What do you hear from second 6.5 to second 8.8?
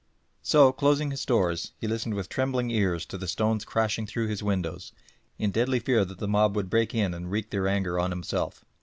would break in and wreak their anger on himself.